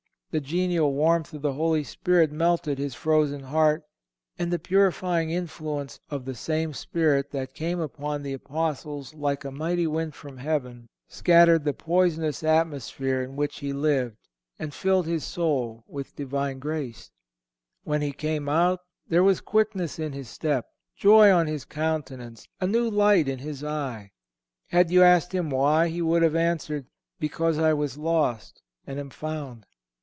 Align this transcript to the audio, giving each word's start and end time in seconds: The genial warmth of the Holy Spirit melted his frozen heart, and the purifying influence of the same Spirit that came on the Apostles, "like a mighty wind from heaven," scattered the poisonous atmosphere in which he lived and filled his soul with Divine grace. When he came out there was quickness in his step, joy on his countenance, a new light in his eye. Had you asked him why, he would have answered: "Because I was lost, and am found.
The 0.31 0.39
genial 0.39 0.93
warmth 0.93 1.33
of 1.33 1.41
the 1.41 1.51
Holy 1.51 1.83
Spirit 1.83 2.31
melted 2.31 2.77
his 2.77 2.95
frozen 2.95 3.41
heart, 3.41 3.83
and 4.39 4.49
the 4.49 4.59
purifying 4.59 5.29
influence 5.29 5.99
of 6.09 6.23
the 6.23 6.35
same 6.35 6.73
Spirit 6.73 7.31
that 7.31 7.53
came 7.53 7.81
on 7.99 8.23
the 8.23 8.31
Apostles, 8.31 9.13
"like 9.13 9.43
a 9.43 9.51
mighty 9.51 9.85
wind 9.87 10.15
from 10.15 10.37
heaven," 10.37 10.87
scattered 11.09 11.65
the 11.65 11.73
poisonous 11.73 12.43
atmosphere 12.43 13.21
in 13.21 13.35
which 13.35 13.59
he 13.59 13.73
lived 13.73 14.15
and 14.57 14.73
filled 14.73 15.05
his 15.05 15.25
soul 15.25 15.83
with 15.85 16.15
Divine 16.15 16.59
grace. 16.59 17.11
When 17.83 18.01
he 18.01 18.13
came 18.13 18.47
out 18.47 18.79
there 19.09 19.23
was 19.25 19.41
quickness 19.41 19.99
in 19.99 20.13
his 20.13 20.29
step, 20.29 20.65
joy 20.95 21.29
on 21.29 21.47
his 21.47 21.65
countenance, 21.65 22.47
a 22.61 22.67
new 22.67 22.89
light 22.89 23.27
in 23.27 23.39
his 23.39 23.65
eye. 23.65 24.13
Had 24.67 24.91
you 24.91 25.03
asked 25.03 25.33
him 25.35 25.49
why, 25.49 25.89
he 25.89 26.01
would 26.01 26.21
have 26.21 26.37
answered: 26.37 26.85
"Because 27.19 27.57
I 27.59 27.73
was 27.73 27.97
lost, 27.97 28.61
and 28.87 28.97
am 28.97 29.09
found. 29.09 29.65